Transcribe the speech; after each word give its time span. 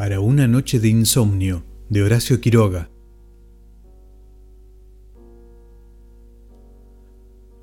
para 0.00 0.20
una 0.20 0.48
noche 0.48 0.80
de 0.80 0.88
insomnio 0.88 1.62
de 1.90 2.02
Horacio 2.02 2.40
Quiroga. 2.40 2.88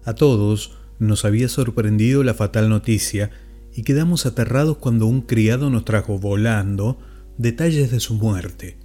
A 0.05 0.13
todos 0.13 0.77
nos 0.99 1.25
había 1.25 1.49
sorprendido 1.49 2.21
la 2.21 2.35
fatal 2.35 2.69
noticia 2.69 3.31
y 3.73 3.81
quedamos 3.81 4.27
aterrados 4.27 4.77
cuando 4.77 5.07
un 5.07 5.21
criado 5.21 5.71
nos 5.71 5.83
trajo 5.83 6.19
volando 6.19 6.99
detalles 7.39 7.89
de 7.89 7.99
su 7.99 8.13
muerte. 8.13 8.77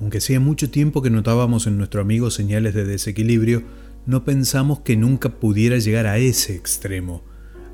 Aunque 0.00 0.18
hacía 0.18 0.38
mucho 0.38 0.70
tiempo 0.70 1.02
que 1.02 1.10
notábamos 1.10 1.66
en 1.66 1.78
nuestro 1.78 2.00
amigo 2.00 2.30
señales 2.30 2.74
de 2.74 2.84
desequilibrio, 2.84 3.64
no 4.06 4.24
pensamos 4.24 4.82
que 4.82 4.96
nunca 4.96 5.40
pudiera 5.40 5.78
llegar 5.78 6.06
a 6.06 6.18
ese 6.18 6.54
extremo. 6.54 7.24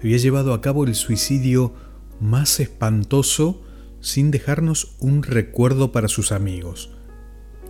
Había 0.01 0.17
llevado 0.17 0.55
a 0.55 0.63
cabo 0.63 0.87
el 0.87 0.95
suicidio 0.95 1.75
más 2.23 2.59
espantoso 2.59 3.68
sin 4.01 4.31
dejarnos 4.31 4.97
un 5.01 5.23
recuerdo 5.23 5.93
para 5.93 6.09
sus 6.09 6.33
amigos. 6.33 6.91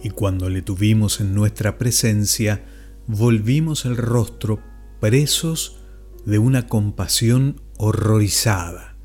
Y 0.03 0.11
cuando 0.11 0.49
le 0.49 0.63
tuvimos 0.63 1.21
en 1.21 1.35
nuestra 1.35 1.79
presencia, 1.79 2.65
volvimos 3.07 3.85
el 3.85 3.97
rostro 3.97 4.61
presos 5.01 5.81
de 6.25 6.39
una 6.39 6.67
compasión 6.67 7.61
horrorizada. 7.77 8.97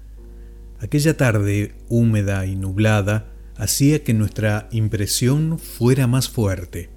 Aquella 0.79 1.15
tarde 1.15 1.75
húmeda 1.87 2.45
y 2.45 2.55
nublada 2.55 3.31
hacía 3.55 4.03
que 4.03 4.13
nuestra 4.13 4.67
impresión 4.71 5.57
fuera 5.59 6.07
más 6.07 6.29
fuerte. 6.29 6.89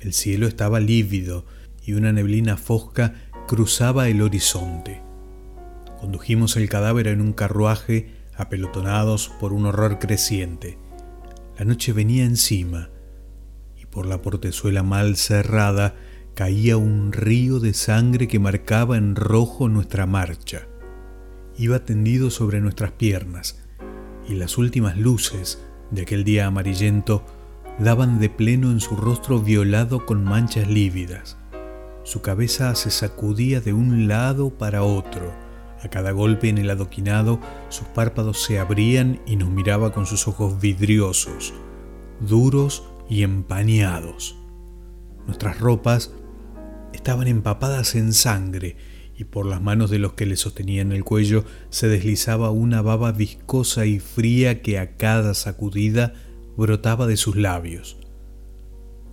El 0.00 0.12
cielo 0.12 0.46
estaba 0.46 0.80
lívido 0.80 1.46
y 1.82 1.94
una 1.94 2.12
neblina 2.12 2.56
fosca 2.56 3.14
cruzaba 3.46 4.08
el 4.08 4.20
horizonte. 4.20 5.02
Condujimos 6.00 6.56
el 6.56 6.68
cadáver 6.68 7.08
en 7.08 7.20
un 7.20 7.32
carruaje 7.32 8.17
apelotonados 8.38 9.30
por 9.40 9.52
un 9.52 9.66
horror 9.66 9.98
creciente. 9.98 10.78
La 11.58 11.64
noche 11.64 11.92
venía 11.92 12.24
encima 12.24 12.88
y 13.76 13.84
por 13.86 14.06
la 14.06 14.22
portezuela 14.22 14.82
mal 14.82 15.16
cerrada 15.16 15.96
caía 16.34 16.76
un 16.76 17.12
río 17.12 17.58
de 17.58 17.74
sangre 17.74 18.28
que 18.28 18.38
marcaba 18.38 18.96
en 18.96 19.16
rojo 19.16 19.68
nuestra 19.68 20.06
marcha. 20.06 20.68
Iba 21.58 21.80
tendido 21.80 22.30
sobre 22.30 22.60
nuestras 22.60 22.92
piernas 22.92 23.60
y 24.28 24.34
las 24.34 24.56
últimas 24.56 24.96
luces 24.96 25.60
de 25.90 26.02
aquel 26.02 26.22
día 26.22 26.46
amarillento 26.46 27.24
daban 27.80 28.20
de 28.20 28.30
pleno 28.30 28.70
en 28.70 28.80
su 28.80 28.94
rostro 28.94 29.40
violado 29.40 30.06
con 30.06 30.22
manchas 30.22 30.68
lívidas. 30.68 31.36
Su 32.04 32.22
cabeza 32.22 32.74
se 32.76 32.90
sacudía 32.90 33.60
de 33.60 33.72
un 33.72 34.06
lado 34.06 34.50
para 34.50 34.82
otro. 34.82 35.47
A 35.82 35.88
cada 35.88 36.10
golpe 36.10 36.48
en 36.48 36.58
el 36.58 36.70
adoquinado 36.70 37.40
sus 37.68 37.86
párpados 37.88 38.42
se 38.42 38.58
abrían 38.58 39.20
y 39.26 39.36
nos 39.36 39.50
miraba 39.50 39.92
con 39.92 40.06
sus 40.06 40.26
ojos 40.26 40.60
vidriosos, 40.60 41.54
duros 42.20 42.84
y 43.08 43.22
empañados. 43.22 44.36
Nuestras 45.26 45.60
ropas 45.60 46.12
estaban 46.92 47.28
empapadas 47.28 47.94
en 47.94 48.12
sangre 48.12 48.76
y 49.16 49.24
por 49.24 49.46
las 49.46 49.60
manos 49.60 49.90
de 49.90 49.98
los 49.98 50.14
que 50.14 50.26
le 50.26 50.36
sostenían 50.36 50.92
el 50.92 51.04
cuello 51.04 51.44
se 51.70 51.88
deslizaba 51.88 52.50
una 52.50 52.82
baba 52.82 53.12
viscosa 53.12 53.84
y 53.86 53.98
fría 53.98 54.62
que 54.62 54.78
a 54.78 54.96
cada 54.96 55.34
sacudida 55.34 56.14
brotaba 56.56 57.06
de 57.06 57.16
sus 57.16 57.36
labios. 57.36 57.98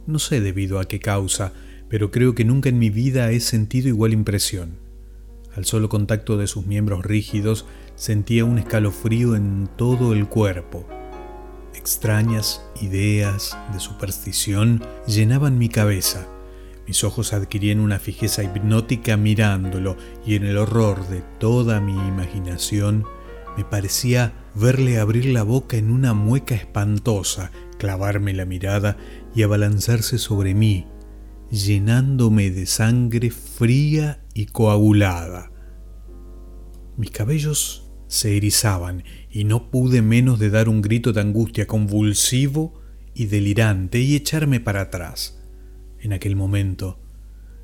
No 0.08 0.20
sé 0.20 0.42
debido 0.42 0.80
a 0.80 0.86
qué 0.88 1.00
causa, 1.00 1.54
pero 1.90 2.12
creo 2.12 2.36
que 2.36 2.46
nunca 2.46 2.70
en 2.70 2.80
mi 2.80 2.90
vida 2.90 3.32
he 3.32 3.40
sentido 3.40 3.88
igual 3.88 4.14
impresión. 4.14 4.85
Al 5.56 5.66
solo 5.66 5.90
contacto 5.90 6.38
de 6.38 6.48
sus 6.48 6.66
miembros 6.66 7.06
rígidos 7.06 7.66
sentía 7.96 8.46
un 8.46 8.58
escalofrío 8.58 9.36
en 9.36 9.70
todo 9.78 10.14
el 10.14 10.28
cuerpo. 10.28 10.86
Extrañas 11.74 12.62
ideas 12.82 13.58
de 13.74 13.80
superstición 13.80 14.84
llenaban 15.08 15.58
mi 15.58 15.70
cabeza 15.70 16.28
mis 16.88 17.04
ojos 17.04 17.34
adquirían 17.34 17.80
una 17.80 18.00
fijeza 18.00 18.44
hipnótica 18.44 19.18
mirándolo 19.18 19.98
y 20.26 20.36
en 20.36 20.44
el 20.46 20.58
horror 20.58 21.08
de 21.08 21.24
toda 21.40 21.82
mi 21.82 21.94
imaginación 21.94 23.06
me 23.58 23.64
parecía 23.64 24.34
verle 24.54 25.00
abrir 25.00 25.26
la 25.26 25.44
boca 25.44 25.78
en 25.78 25.90
una 25.90 26.14
mueca 26.14 26.56
espantosa, 26.56 27.52
clavarme 27.80 28.34
la 28.34 28.46
mirada 28.46 28.98
y 29.34 29.44
abalanzarse 29.44 30.20
sobre 30.20 30.54
mí, 30.54 30.86
llenándome 31.50 32.52
de 32.52 32.66
sangre 32.66 33.32
fría 33.32 34.20
y 34.36 34.46
coagulada. 34.48 35.50
Mis 36.98 37.10
cabellos 37.10 37.90
se 38.08 38.38
erizaban 38.38 39.04
y 39.32 39.46
no 39.46 39.72
pude 39.72 40.04
menos 40.04 40.38
de 40.38 40.52
dar 40.52 40.70
un 40.70 40.82
grito 40.84 41.14
de 41.14 41.22
angustia 41.22 41.66
convulsivo 41.66 42.80
y 43.16 43.26
delirante 43.26 44.00
y 44.00 44.16
echarme 44.16 44.60
para 44.60 44.82
atrás. 44.82 45.42
En 46.00 46.14
aquel 46.14 46.36
momento, 46.36 47.00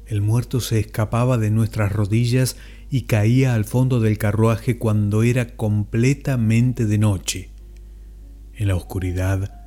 el 0.08 0.22
muerto 0.22 0.62
se 0.62 0.80
escapaba 0.80 1.38
de 1.38 1.52
nuestras 1.52 1.92
rodillas 1.92 2.58
y 2.90 3.04
caía 3.04 3.54
al 3.54 3.66
fondo 3.66 4.00
del 4.00 4.18
carruaje 4.18 4.78
cuando 4.78 5.24
era 5.24 5.56
completamente 5.56 6.86
de 6.86 6.98
noche. 6.98 7.52
En 8.54 8.70
la 8.70 8.76
oscuridad, 8.76 9.60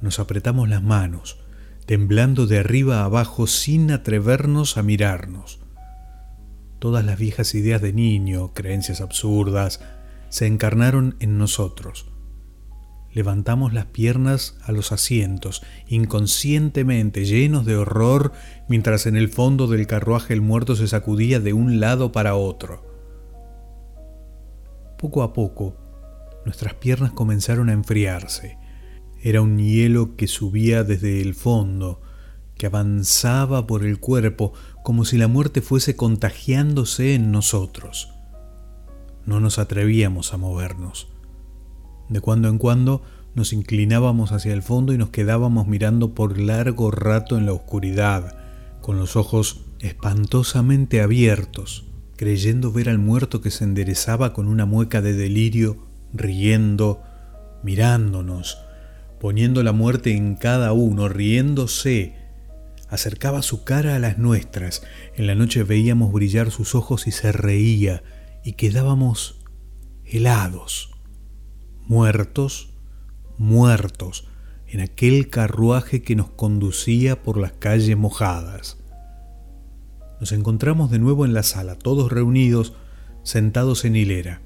nos 0.00 0.18
apretamos 0.18 0.68
las 0.68 0.82
manos, 0.82 1.38
temblando 1.86 2.46
de 2.46 2.58
arriba 2.58 3.00
a 3.00 3.04
abajo 3.04 3.46
sin 3.46 3.90
atrevernos 3.90 4.76
a 4.76 4.82
mirarnos. 4.82 5.61
Todas 6.82 7.04
las 7.04 7.16
viejas 7.16 7.54
ideas 7.54 7.80
de 7.80 7.92
niño, 7.92 8.54
creencias 8.54 9.00
absurdas, 9.00 9.80
se 10.30 10.48
encarnaron 10.48 11.14
en 11.20 11.38
nosotros. 11.38 12.10
Levantamos 13.12 13.72
las 13.72 13.86
piernas 13.86 14.58
a 14.64 14.72
los 14.72 14.90
asientos, 14.90 15.62
inconscientemente 15.86 17.24
llenos 17.24 17.66
de 17.66 17.76
horror, 17.76 18.32
mientras 18.68 19.06
en 19.06 19.14
el 19.14 19.28
fondo 19.28 19.68
del 19.68 19.86
carruaje 19.86 20.34
el 20.34 20.40
muerto 20.40 20.74
se 20.74 20.88
sacudía 20.88 21.38
de 21.38 21.52
un 21.52 21.78
lado 21.78 22.10
para 22.10 22.34
otro. 22.34 22.84
Poco 24.98 25.22
a 25.22 25.32
poco, 25.32 25.76
nuestras 26.44 26.74
piernas 26.74 27.12
comenzaron 27.12 27.68
a 27.68 27.74
enfriarse. 27.74 28.58
Era 29.22 29.40
un 29.40 29.56
hielo 29.56 30.16
que 30.16 30.26
subía 30.26 30.82
desde 30.82 31.20
el 31.20 31.36
fondo, 31.36 32.00
que 32.62 32.66
avanzaba 32.66 33.66
por 33.66 33.84
el 33.84 33.98
cuerpo 33.98 34.52
como 34.84 35.04
si 35.04 35.18
la 35.18 35.26
muerte 35.26 35.62
fuese 35.62 35.96
contagiándose 35.96 37.16
en 37.16 37.32
nosotros. 37.32 38.14
No 39.26 39.40
nos 39.40 39.58
atrevíamos 39.58 40.32
a 40.32 40.36
movernos. 40.36 41.08
De 42.08 42.20
cuando 42.20 42.48
en 42.48 42.58
cuando 42.58 43.02
nos 43.34 43.52
inclinábamos 43.52 44.30
hacia 44.30 44.52
el 44.52 44.62
fondo 44.62 44.92
y 44.92 44.96
nos 44.96 45.10
quedábamos 45.10 45.66
mirando 45.66 46.14
por 46.14 46.38
largo 46.38 46.92
rato 46.92 47.36
en 47.36 47.46
la 47.46 47.52
oscuridad, 47.52 48.38
con 48.80 48.96
los 48.96 49.16
ojos 49.16 49.64
espantosamente 49.80 51.00
abiertos, 51.00 51.86
creyendo 52.14 52.70
ver 52.70 52.88
al 52.88 52.98
muerto 52.98 53.40
que 53.40 53.50
se 53.50 53.64
enderezaba 53.64 54.32
con 54.32 54.46
una 54.46 54.66
mueca 54.66 55.02
de 55.02 55.14
delirio, 55.14 55.78
riendo, 56.12 57.02
mirándonos, 57.64 58.58
poniendo 59.18 59.64
la 59.64 59.72
muerte 59.72 60.16
en 60.16 60.36
cada 60.36 60.72
uno, 60.72 61.08
riéndose. 61.08 62.21
Acercaba 62.92 63.42
su 63.42 63.64
cara 63.64 63.96
a 63.96 63.98
las 63.98 64.18
nuestras. 64.18 64.84
En 65.16 65.26
la 65.26 65.34
noche 65.34 65.64
veíamos 65.64 66.12
brillar 66.12 66.52
sus 66.52 66.76
ojos 66.76 67.08
y 67.08 67.10
se 67.10 67.32
reía, 67.32 68.04
y 68.44 68.52
quedábamos 68.52 69.40
helados 70.04 70.92
muertos, 71.88 72.70
muertos, 73.38 74.28
en 74.66 74.80
aquel 74.80 75.28
carruaje 75.28 76.02
que 76.02 76.16
nos 76.16 76.30
conducía 76.30 77.22
por 77.22 77.38
las 77.38 77.52
calles 77.52 77.96
mojadas. 77.96 78.78
Nos 80.20 80.32
encontramos 80.32 80.90
de 80.90 80.98
nuevo 80.98 81.24
en 81.24 81.34
la 81.34 81.42
sala, 81.42 81.74
todos 81.74 82.12
reunidos, 82.12 82.74
sentados 83.24 83.84
en 83.84 83.96
hilera. 83.96 84.40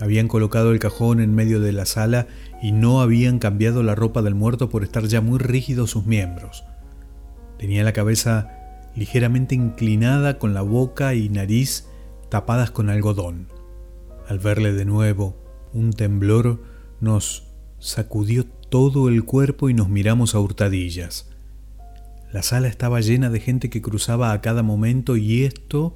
Habían 0.00 0.28
colocado 0.28 0.72
el 0.72 0.78
cajón 0.78 1.20
en 1.20 1.34
medio 1.34 1.60
de 1.60 1.72
la 1.72 1.84
sala 1.84 2.26
y 2.62 2.72
no 2.72 3.00
habían 3.00 3.38
cambiado 3.38 3.82
la 3.82 3.94
ropa 3.94 4.22
del 4.22 4.34
muerto 4.34 4.68
por 4.68 4.82
estar 4.82 5.04
ya 5.04 5.20
muy 5.20 5.38
rígidos 5.38 5.90
sus 5.90 6.06
miembros. 6.06 6.64
Tenía 7.62 7.84
la 7.84 7.92
cabeza 7.92 8.50
ligeramente 8.96 9.54
inclinada 9.54 10.40
con 10.40 10.52
la 10.52 10.62
boca 10.62 11.14
y 11.14 11.28
nariz 11.28 11.86
tapadas 12.28 12.72
con 12.72 12.90
algodón. 12.90 13.46
Al 14.26 14.40
verle 14.40 14.72
de 14.72 14.84
nuevo, 14.84 15.36
un 15.72 15.92
temblor 15.92 16.60
nos 16.98 17.44
sacudió 17.78 18.46
todo 18.68 19.08
el 19.08 19.22
cuerpo 19.22 19.70
y 19.70 19.74
nos 19.74 19.88
miramos 19.88 20.34
a 20.34 20.40
hurtadillas. 20.40 21.30
La 22.32 22.42
sala 22.42 22.66
estaba 22.66 23.00
llena 23.00 23.30
de 23.30 23.38
gente 23.38 23.70
que 23.70 23.80
cruzaba 23.80 24.32
a 24.32 24.40
cada 24.40 24.64
momento 24.64 25.16
y 25.16 25.44
esto 25.44 25.94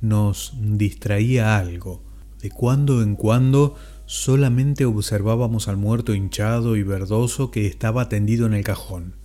nos 0.00 0.54
distraía 0.62 1.58
algo. 1.58 2.02
De 2.40 2.48
cuando 2.48 3.02
en 3.02 3.16
cuando 3.16 3.74
solamente 4.06 4.86
observábamos 4.86 5.68
al 5.68 5.76
muerto 5.76 6.14
hinchado 6.14 6.74
y 6.74 6.82
verdoso 6.82 7.50
que 7.50 7.66
estaba 7.66 8.08
tendido 8.08 8.46
en 8.46 8.54
el 8.54 8.64
cajón. 8.64 9.20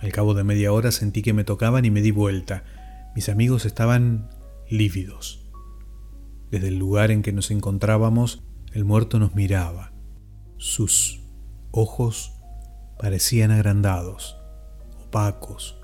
Al 0.00 0.12
cabo 0.12 0.34
de 0.34 0.44
media 0.44 0.72
hora 0.72 0.92
sentí 0.92 1.22
que 1.22 1.32
me 1.32 1.44
tocaban 1.44 1.84
y 1.84 1.90
me 1.90 2.02
di 2.02 2.10
vuelta. 2.10 2.64
Mis 3.14 3.28
amigos 3.28 3.64
estaban 3.64 4.28
lívidos. 4.68 5.46
Desde 6.50 6.68
el 6.68 6.78
lugar 6.78 7.10
en 7.10 7.22
que 7.22 7.32
nos 7.32 7.50
encontrábamos 7.50 8.42
el 8.72 8.84
muerto 8.84 9.18
nos 9.18 9.34
miraba. 9.34 9.92
Sus 10.58 11.22
ojos 11.70 12.34
parecían 12.98 13.50
agrandados, 13.50 14.36
opacos, 15.06 15.78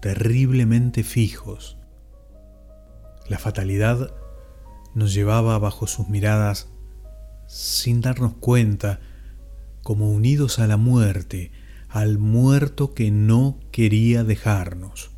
terriblemente 0.00 1.02
fijos. 1.02 1.78
La 3.28 3.38
fatalidad 3.38 4.14
nos 4.94 5.12
llevaba 5.12 5.58
bajo 5.58 5.86
sus 5.86 6.08
miradas 6.08 6.68
sin 7.46 8.00
darnos 8.00 8.34
cuenta, 8.34 9.00
como 9.82 10.10
unidos 10.10 10.58
a 10.58 10.66
la 10.66 10.76
muerte, 10.76 11.50
al 11.92 12.18
muerto 12.18 12.94
que 12.94 13.10
no 13.10 13.60
quería 13.70 14.24
dejarnos. 14.24 15.10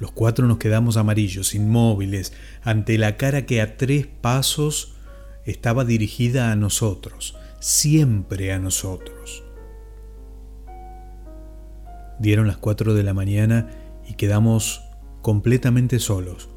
Los 0.00 0.10
cuatro 0.10 0.48
nos 0.48 0.56
quedamos 0.56 0.96
amarillos, 0.96 1.54
inmóviles, 1.54 2.32
ante 2.62 2.96
la 2.96 3.16
cara 3.18 3.44
que 3.44 3.60
a 3.60 3.76
tres 3.76 4.06
pasos 4.06 4.96
estaba 5.44 5.84
dirigida 5.84 6.50
a 6.50 6.56
nosotros, 6.56 7.36
siempre 7.60 8.52
a 8.52 8.58
nosotros. 8.58 9.44
Dieron 12.18 12.46
las 12.46 12.56
cuatro 12.56 12.94
de 12.94 13.02
la 13.02 13.12
mañana 13.12 13.68
y 14.08 14.14
quedamos 14.14 14.82
completamente 15.20 15.98
solos. 15.98 16.48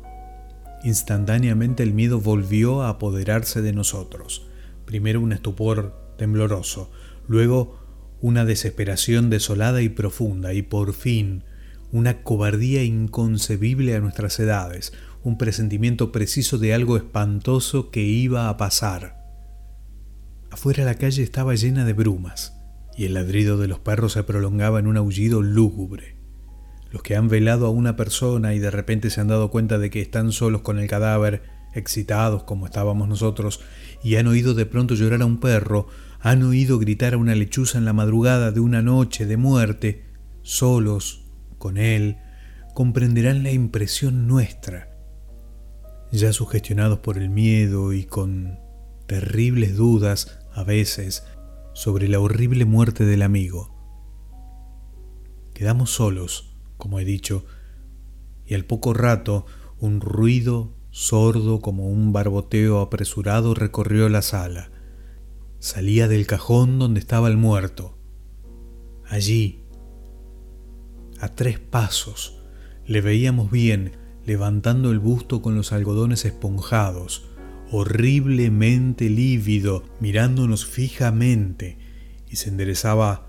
Instantáneamente 0.84 1.84
el 1.84 1.94
miedo 1.94 2.22
volvió 2.22 2.84
a 2.84 2.90
apoderarse 2.90 3.62
de 3.62 3.74
nosotros. 3.74 4.48
Primero 4.86 5.20
un 5.20 5.34
estupor 5.34 6.14
tembloroso, 6.18 6.90
luego 7.28 7.87
una 8.22 8.46
desesperación 8.46 9.30
desolada 9.30 9.82
y 9.82 9.90
profunda, 9.90 10.54
y 10.54 10.62
por 10.62 10.94
fin 10.94 11.44
una 11.92 12.22
cobardía 12.22 12.84
inconcebible 12.84 13.96
a 13.96 14.00
nuestras 14.00 14.40
edades, 14.40 14.94
un 15.24 15.38
presentimiento 15.38 16.12
preciso 16.12 16.58
de 16.58 16.74
algo 16.74 16.98
espantoso 16.98 17.92
que 17.92 18.04
iba 18.04 18.50
a 18.50 18.58
pasar. 18.58 19.18
Afuera 20.50 20.84
la 20.84 20.96
calle 20.96 21.24
estaba 21.24 21.56
llena 21.56 21.86
de 21.86 21.94
brumas, 21.94 22.54
y 22.98 23.06
el 23.06 23.14
ladrido 23.14 23.58
de 23.58 23.68
los 23.68 23.80
perros 23.80 24.14
se 24.14 24.24
prolongaba 24.24 24.80
en 24.80 24.88
un 24.88 24.98
aullido 24.98 25.42
lúgubre. 25.42 26.18
Los 26.92 27.04
que 27.04 27.16
han 27.16 27.28
velado 27.28 27.68
a 27.68 27.70
una 27.70 27.96
persona 27.96 28.54
y 28.54 28.60
de 28.60 28.72
repente 28.72 29.10
se 29.10 29.22
han 29.22 29.28
dado 29.28 29.52
cuenta 29.52 29.78
de 29.78 29.90
que 29.90 30.02
están 30.02 30.32
solos 30.32 30.62
con 30.62 30.80
el 30.80 30.88
cadáver, 30.88 31.44
excitados 31.74 32.44
como 32.44 32.66
estábamos 32.66 33.08
nosotros, 33.08 33.62
y 34.04 34.16
han 34.16 34.28
oído 34.28 34.54
de 34.54 34.66
pronto 34.66 34.96
llorar 34.96 35.22
a 35.22 35.26
un 35.26 35.40
perro, 35.40 35.88
han 36.30 36.44
oído 36.44 36.78
gritar 36.78 37.14
a 37.14 37.18
una 37.18 37.36
lechuza 37.36 37.78
en 37.78 37.86
la 37.86 37.94
madrugada 37.94 38.52
de 38.52 38.60
una 38.60 38.82
noche 38.82 39.26
de 39.26 39.38
muerte, 39.38 40.04
solos, 40.42 41.24
con 41.58 41.78
él, 41.78 42.18
comprenderán 42.74 43.44
la 43.44 43.52
impresión 43.54 44.28
nuestra. 44.28 44.94
Ya 46.12 46.34
sugestionados 46.34 47.00
por 47.00 47.18
el 47.18 47.30
miedo 47.30 47.94
y 47.94 48.04
con 48.04 48.60
terribles 49.06 49.78
dudas, 49.78 50.40
a 50.54 50.66
veces, 50.66 51.24
sobre 51.74 52.10
la 52.10 52.20
horrible 52.20 52.66
muerte 52.66 53.06
del 53.06 53.22
amigo. 53.22 53.74
Quedamos 55.54 55.92
solos, 55.92 56.58
como 56.76 57.00
he 57.00 57.06
dicho, 57.06 57.46
y 58.46 58.54
al 58.54 58.66
poco 58.66 58.94
rato 58.94 59.46
un 59.80 60.02
ruido 60.02 60.76
sordo 60.92 61.62
como 61.62 61.88
un 61.88 62.12
barboteo 62.12 62.82
apresurado 62.82 63.54
recorrió 63.54 64.10
la 64.10 64.22
sala. 64.22 64.72
Salía 65.60 66.08
del 66.08 66.28
cajón 66.28 66.78
donde 66.78 67.00
estaba 67.00 67.28
el 67.28 67.38
muerto. 67.38 67.98
Allí, 69.10 69.64
a 71.20 71.30
tres 71.30 71.60
pasos, 71.60 72.40
le 72.86 73.02
veíamos 73.02 73.50
bien 73.50 73.94
levantando 74.26 74.92
el 74.92 75.00
busto 75.00 75.42
con 75.42 75.56
los 75.56 75.72
algodones 75.72 76.26
esponjados, 76.26 77.30
horriblemente 77.72 79.10
lívido, 79.10 79.84
mirándonos 80.00 80.66
fijamente, 80.66 81.78
y 82.30 82.36
se 82.36 82.50
enderezaba 82.50 83.28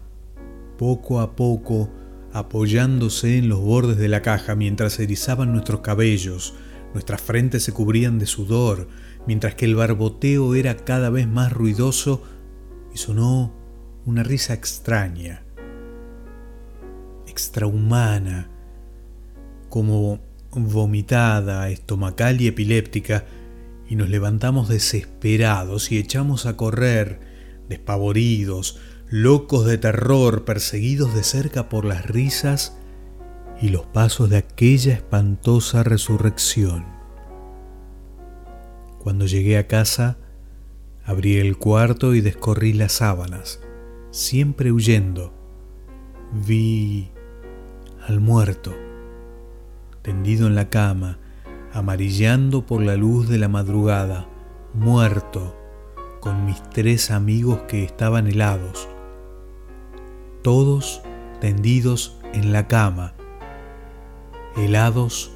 poco 0.76 1.20
a 1.20 1.34
poco 1.34 1.90
apoyándose 2.32 3.38
en 3.38 3.48
los 3.48 3.60
bordes 3.60 3.96
de 3.96 4.08
la 4.08 4.20
caja 4.20 4.54
mientras 4.54 4.98
erizaban 5.00 5.52
nuestros 5.52 5.80
cabellos, 5.80 6.54
nuestras 6.92 7.20
frentes 7.20 7.62
se 7.62 7.72
cubrían 7.72 8.18
de 8.18 8.26
sudor, 8.26 8.88
mientras 9.26 9.54
que 9.54 9.64
el 9.64 9.74
barboteo 9.74 10.54
era 10.54 10.76
cada 10.76 11.10
vez 11.10 11.28
más 11.28 11.52
ruidoso 11.52 12.22
y 12.94 12.98
sonó 12.98 13.52
una 14.06 14.22
risa 14.22 14.54
extraña, 14.54 15.42
extrahumana, 17.26 18.48
como 19.68 20.20
vomitada, 20.50 21.68
estomacal 21.68 22.40
y 22.40 22.46
epiléptica, 22.46 23.26
y 23.88 23.96
nos 23.96 24.08
levantamos 24.08 24.68
desesperados 24.68 25.92
y 25.92 25.98
echamos 25.98 26.46
a 26.46 26.56
correr, 26.56 27.20
despavoridos, 27.68 28.78
locos 29.08 29.66
de 29.66 29.78
terror, 29.78 30.44
perseguidos 30.44 31.14
de 31.14 31.22
cerca 31.22 31.68
por 31.68 31.84
las 31.84 32.06
risas 32.06 32.76
y 33.60 33.68
los 33.68 33.86
pasos 33.86 34.30
de 34.30 34.38
aquella 34.38 34.94
espantosa 34.94 35.82
resurrección. 35.82 36.86
Cuando 38.98 39.26
llegué 39.26 39.58
a 39.58 39.66
casa, 39.66 40.18
abrí 41.04 41.36
el 41.36 41.56
cuarto 41.56 42.14
y 42.14 42.20
descorrí 42.20 42.72
las 42.72 42.92
sábanas, 42.92 43.60
siempre 44.10 44.72
huyendo. 44.72 45.32
Vi 46.46 47.10
al 48.06 48.20
muerto, 48.20 48.74
tendido 50.02 50.46
en 50.46 50.54
la 50.54 50.68
cama, 50.68 51.18
amarillando 51.72 52.66
por 52.66 52.82
la 52.82 52.96
luz 52.96 53.28
de 53.28 53.38
la 53.38 53.48
madrugada, 53.48 54.28
muerto, 54.74 55.56
con 56.20 56.44
mis 56.44 56.62
tres 56.70 57.10
amigos 57.10 57.60
que 57.68 57.84
estaban 57.84 58.26
helados 58.26 58.88
todos 60.42 61.02
tendidos 61.40 62.16
en 62.32 62.52
la 62.52 62.68
cama, 62.68 63.14
helados 64.58 65.30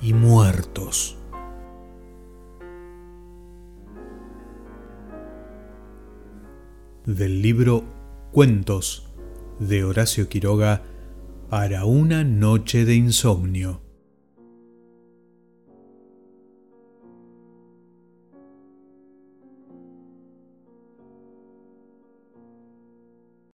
y 0.00 0.12
muertos. 0.12 1.16
Del 7.04 7.42
libro 7.42 7.82
Cuentos 8.30 9.08
de 9.58 9.82
Horacio 9.82 10.28
Quiroga 10.28 10.82
para 11.50 11.84
una 11.84 12.22
noche 12.22 12.84
de 12.84 12.94
insomnio. 12.94 13.87